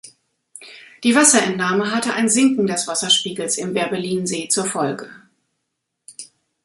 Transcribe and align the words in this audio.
Die 1.03 1.13
Wasserentnahme 1.13 1.91
hatte 1.91 2.15
ein 2.15 2.27
Sinken 2.27 2.65
des 2.65 2.87
Wasserspiegels 2.87 3.59
im 3.59 3.75
Werbellinsee 3.75 4.47
zur 4.47 4.65
Folge. 4.65 5.11